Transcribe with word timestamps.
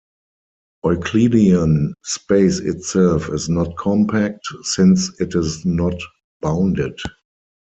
Euclidean 0.83 1.93
space 2.03 2.57
itself 2.57 3.29
is 3.29 3.49
not 3.49 3.77
compact 3.77 4.43
since 4.63 5.11
it 5.19 5.35
is 5.35 5.63
not 5.63 5.93
bounded. 6.41 6.97